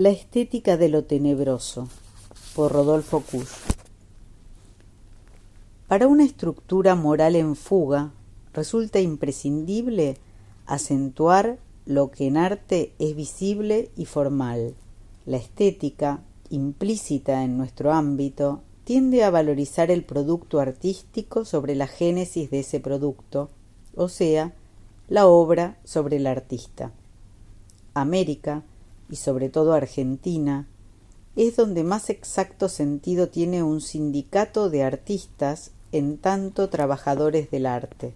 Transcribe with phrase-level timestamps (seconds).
[0.00, 1.86] La estética de lo tenebroso
[2.54, 3.50] por Rodolfo Kusch
[5.88, 8.10] Para una estructura moral en fuga
[8.54, 10.16] resulta imprescindible
[10.64, 14.74] acentuar lo que en arte es visible y formal.
[15.26, 22.50] La estética, implícita en nuestro ámbito, tiende a valorizar el producto artístico sobre la génesis
[22.50, 23.50] de ese producto,
[23.94, 24.54] o sea,
[25.08, 26.90] la obra sobre el artista.
[27.92, 28.62] América,
[29.10, 30.66] y sobre todo Argentina,
[31.36, 38.12] es donde más exacto sentido tiene un sindicato de artistas en tanto trabajadores del arte.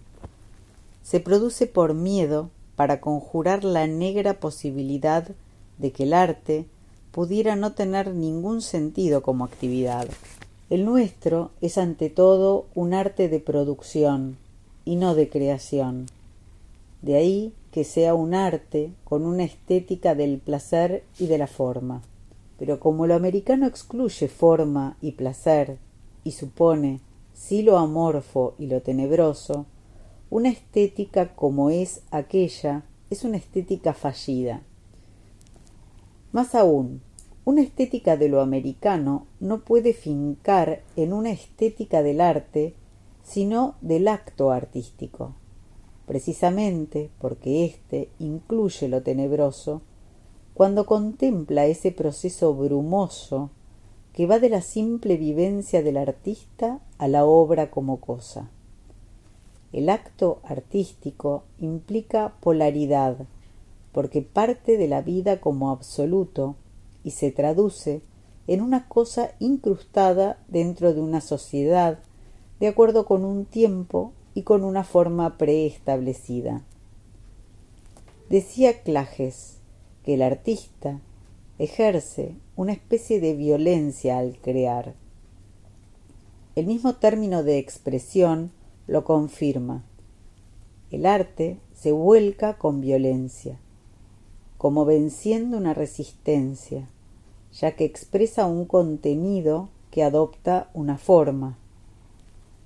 [1.03, 5.27] Se produce por miedo para conjurar la negra posibilidad
[5.77, 6.65] de que el arte
[7.11, 10.07] pudiera no tener ningún sentido como actividad.
[10.69, 14.37] El nuestro es ante todo un arte de producción
[14.83, 16.07] y no de creación.
[17.01, 22.03] De ahí que sea un arte con una estética del placer y de la forma.
[22.57, 25.77] Pero como lo americano excluye forma y placer
[26.23, 27.01] y supone
[27.33, 29.65] sí lo amorfo y lo tenebroso,
[30.29, 34.61] una estética como es aquella es una estética fallida.
[36.31, 37.01] Más aún,
[37.43, 42.73] una estética de lo americano no puede fincar en una estética del arte,
[43.25, 45.33] sino del acto artístico
[46.05, 49.81] precisamente porque éste incluye lo tenebroso,
[50.53, 53.49] cuando contempla ese proceso brumoso
[54.13, 58.49] que va de la simple vivencia del artista a la obra como cosa.
[59.73, 63.17] El acto artístico implica polaridad,
[63.91, 66.55] porque parte de la vida como absoluto
[67.03, 68.01] y se traduce
[68.47, 71.99] en una cosa incrustada dentro de una sociedad
[72.59, 76.61] de acuerdo con un tiempo y con una forma preestablecida.
[78.29, 79.57] Decía Clages
[80.03, 80.99] que el artista
[81.57, 84.93] ejerce una especie de violencia al crear.
[86.55, 88.51] El mismo término de expresión
[88.87, 89.83] lo confirma.
[90.91, 93.57] El arte se vuelca con violencia,
[94.57, 96.89] como venciendo una resistencia,
[97.53, 101.57] ya que expresa un contenido que adopta una forma.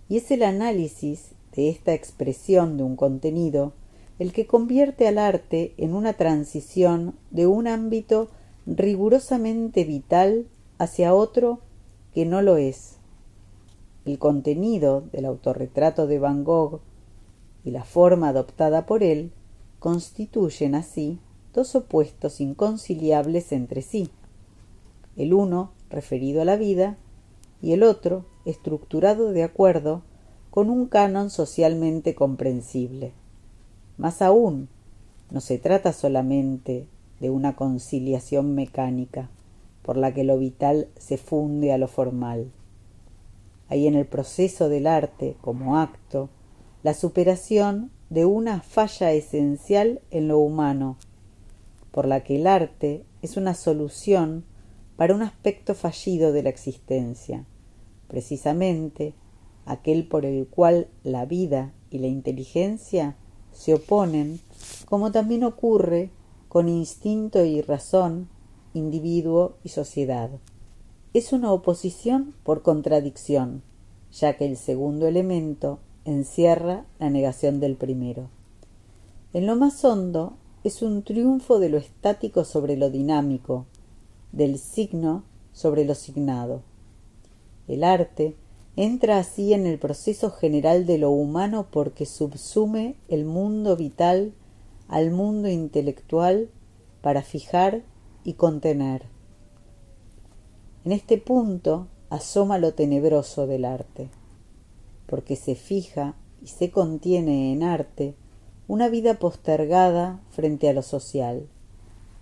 [0.07, 3.73] Y es el análisis de esta expresión de un contenido
[4.19, 8.29] el que convierte al arte en una transición de un ámbito
[8.65, 10.45] rigurosamente vital
[10.77, 11.59] hacia otro
[12.13, 12.97] que no lo es.
[14.05, 16.81] El contenido del autorretrato de Van Gogh
[17.63, 19.31] y la forma adoptada por él
[19.79, 21.19] constituyen así
[21.53, 24.09] dos opuestos inconciliables entre sí,
[25.15, 26.97] el uno referido a la vida
[27.61, 30.01] y el otro estructurado de acuerdo
[30.59, 33.13] con un canon socialmente comprensible.
[33.97, 34.67] Más aún,
[35.31, 36.85] no se trata solamente
[37.21, 39.29] de una conciliación mecánica
[39.83, 42.51] por la que lo vital se funde a lo formal.
[43.69, 46.27] Hay en el proceso del arte como acto
[46.83, 50.97] la superación de una falla esencial en lo humano,
[51.91, 54.43] por la que el arte es una solución
[54.97, 57.45] para un aspecto fallido de la existencia,
[58.09, 59.13] precisamente
[59.69, 63.15] aquel por el cual la vida y la inteligencia
[63.51, 64.39] se oponen,
[64.85, 66.09] como también ocurre
[66.47, 68.27] con instinto y razón,
[68.73, 70.31] individuo y sociedad.
[71.13, 73.61] Es una oposición por contradicción,
[74.11, 78.29] ya que el segundo elemento encierra la negación del primero.
[79.33, 83.67] En lo más hondo es un triunfo de lo estático sobre lo dinámico,
[84.31, 86.63] del signo sobre lo signado.
[87.67, 88.35] El arte
[88.81, 94.31] entra así en el proceso general de lo humano porque subsume el mundo vital
[94.87, 96.49] al mundo intelectual
[97.01, 97.83] para fijar
[98.23, 99.03] y contener.
[100.85, 104.07] En este punto asoma lo tenebroso del arte,
[105.07, 108.15] porque se fija y se contiene en arte
[108.69, 111.49] una vida postergada frente a lo social.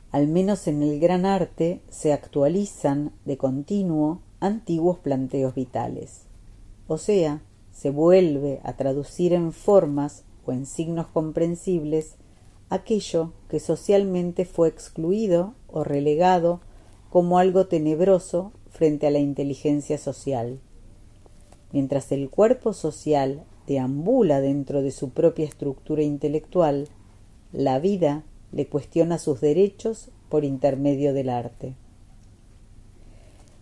[0.09, 6.26] Al menos en el gran arte se actualizan de continuo antiguos planteos vitales
[6.87, 7.41] o sea,
[7.71, 12.15] se vuelve a traducir en formas o en signos comprensibles
[12.69, 16.61] aquello que socialmente fue excluido o relegado
[17.09, 20.59] como algo tenebroso frente a la inteligencia social.
[21.71, 26.87] Mientras el cuerpo social deambula dentro de su propia estructura intelectual,
[27.51, 31.75] la vida le cuestiona sus derechos por intermedio del arte.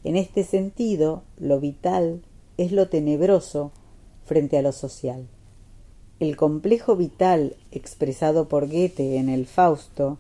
[0.04, 2.22] En este sentido, lo vital
[2.57, 3.72] es lo tenebroso
[4.25, 5.28] frente a lo social.
[6.19, 10.18] El complejo vital expresado por Goethe en el Fausto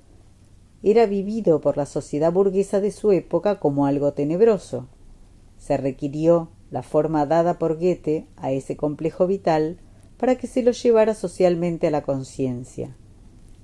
[0.83, 4.87] era vivido por la sociedad burguesa de su época como algo tenebroso.
[5.57, 9.77] Se requirió la forma dada por Goethe a ese complejo vital
[10.17, 12.95] para que se lo llevara socialmente a la conciencia.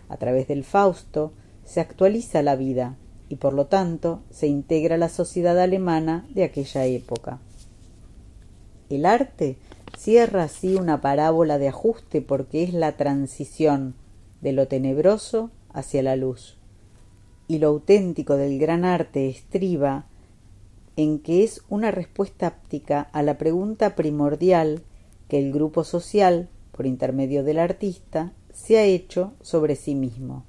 [0.08, 1.34] A través del Fausto
[1.66, 2.98] se actualiza la vida
[3.30, 7.40] y por lo tanto se integra la sociedad alemana de aquella época.
[8.92, 9.58] El arte
[9.98, 13.96] cierra así una parábola de ajuste porque es la transición
[14.42, 16.58] de lo tenebroso hacia la luz.
[17.48, 20.06] Y lo auténtico del gran arte estriba
[20.98, 24.84] en que es una respuesta áptica a la pregunta primordial
[25.30, 30.44] que el grupo social, por intermedio del artista, se ha hecho sobre sí mismo.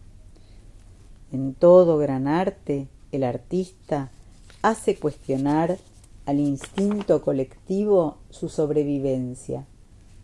[1.31, 4.11] En todo gran arte, el artista
[4.63, 5.79] hace cuestionar
[6.25, 9.67] al instinto colectivo su sobrevivencia.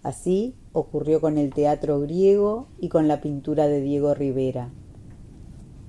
[0.02, 4.70] Así ocurrió con el teatro griego y con la pintura de Diego Rivera.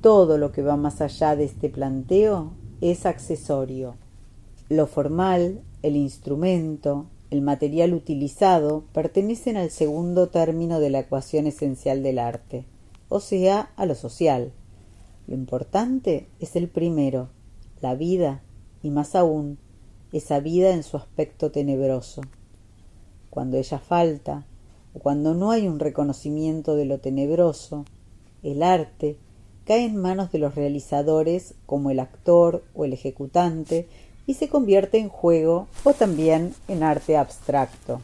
[0.01, 2.51] Todo lo que va más allá de este planteo
[2.81, 3.95] es accesorio.
[4.69, 12.01] Lo formal, el instrumento, el material utilizado pertenecen al segundo término de la ecuación esencial
[12.01, 12.65] del arte,
[13.09, 14.51] o sea, a lo social.
[15.27, 17.29] Lo importante es el primero,
[17.81, 18.41] la vida,
[18.81, 19.59] y más aún,
[20.11, 22.21] esa vida en su aspecto tenebroso.
[23.29, 24.45] Cuando ella falta,
[24.93, 27.85] o cuando no hay un reconocimiento de lo tenebroso,
[28.41, 29.17] el arte
[29.65, 33.87] cae en manos de los realizadores como el actor o el ejecutante
[34.25, 38.01] y se convierte en juego o también en arte abstracto.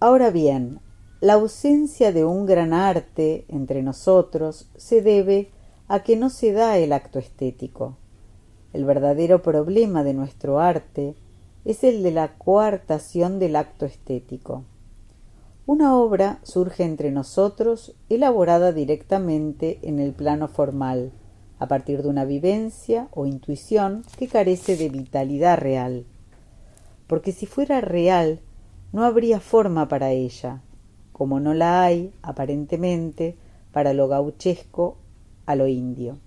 [0.00, 0.80] Ahora bien,
[1.20, 5.50] la ausencia de un gran arte entre nosotros se debe
[5.88, 7.96] a que no se da el acto estético.
[8.74, 11.14] El verdadero problema de nuestro arte
[11.64, 14.64] es el de la coartación del acto estético.
[15.64, 21.12] Una obra surge entre nosotros elaborada directamente en el plano formal,
[21.60, 26.04] a partir de una vivencia o intuición que carece de vitalidad real.
[27.06, 28.40] Porque si fuera real,
[28.92, 30.62] no habría forma para ella,
[31.12, 33.36] como no la hay, aparentemente,
[33.70, 34.96] para lo gauchesco
[35.46, 36.18] a lo indio.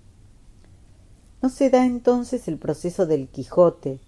[1.42, 4.00] No se da entonces el proceso del Quijote,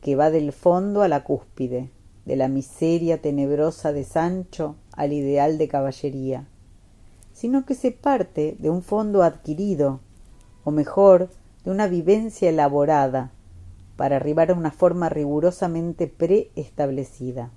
[0.00, 1.90] que va del fondo a la cúspide,
[2.24, 6.46] de la miseria tenebrosa de Sancho al ideal de caballería,
[7.32, 10.00] sino que se parte de un fondo adquirido,
[10.64, 11.28] o mejor,
[11.64, 13.30] de una vivencia elaborada,
[13.96, 17.50] para arribar a una forma rigurosamente preestablecida.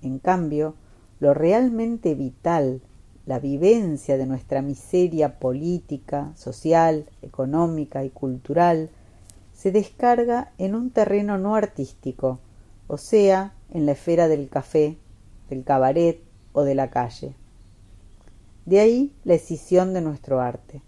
[0.00, 0.74] En cambio,
[1.18, 2.80] lo realmente vital,
[3.30, 8.90] la vivencia de nuestra miseria política, social, económica y cultural,
[9.54, 12.40] se descarga en un terreno no artístico,
[12.88, 14.96] o sea, en la esfera del café,
[15.48, 16.20] del cabaret
[16.54, 17.36] o de la calle.
[18.66, 20.82] De ahí la escisión de nuestro arte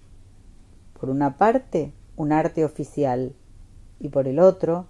[0.98, 3.34] por una parte un arte oficial
[4.00, 4.86] y por el otro,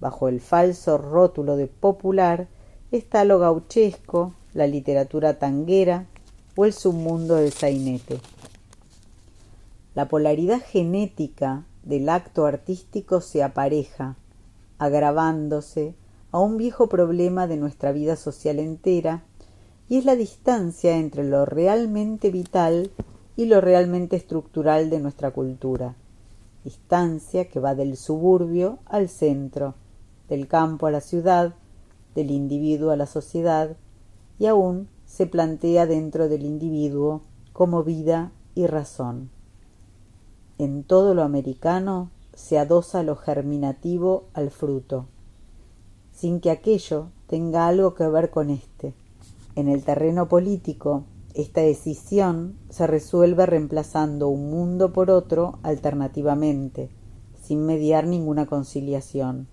[0.00, 2.48] bajo el falso rótulo de popular,
[2.92, 6.04] está lo gauchesco, la literatura tanguera
[6.64, 8.20] el submundo del sainete.
[9.94, 14.16] La polaridad genética del acto artístico se apareja,
[14.78, 15.94] agravándose
[16.32, 19.24] a un viejo problema de nuestra vida social entera,
[19.88, 22.90] y es la distancia entre lo realmente vital
[23.36, 25.96] y lo realmente estructural de nuestra cultura,
[26.64, 29.74] distancia que va del suburbio al centro,
[30.28, 31.54] del campo a la ciudad,
[32.14, 33.76] del individuo a la sociedad,
[34.38, 39.28] y aún se plantea dentro del individuo como vida y razón.
[40.56, 45.06] En todo lo americano se adosa lo germinativo al fruto,
[46.12, 48.94] sin que aquello tenga algo que ver con éste.
[49.56, 51.02] En el terreno político
[51.34, 56.88] esta decisión se resuelve reemplazando un mundo por otro alternativamente,
[57.42, 59.48] sin mediar ninguna conciliación.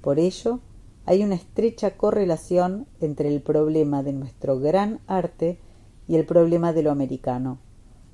[0.00, 0.60] Por ello,
[1.06, 5.58] hay una estrecha correlación entre el problema de nuestro gran arte
[6.08, 7.58] y el problema de lo americano,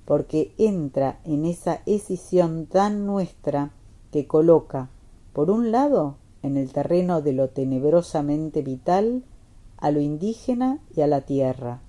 [0.04, 3.73] porque entra en esa escisión tan nuestra
[4.11, 4.90] que coloca,
[5.32, 9.25] por un lado, en el terreno de lo tenebrosamente vital,
[9.76, 11.80] a lo indígena y a la tierra,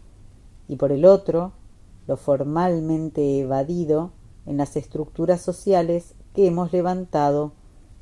[0.67, 1.53] y por el otro
[2.07, 4.11] lo formalmente evadido
[4.45, 7.53] en las estructuras sociales que hemos levantado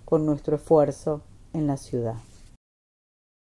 [0.05, 1.21] con nuestro esfuerzo
[1.53, 2.28] en la ciudad.